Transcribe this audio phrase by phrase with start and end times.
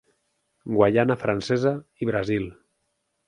[0.77, 1.73] Guaiana Francesa
[2.05, 2.49] i Brasil.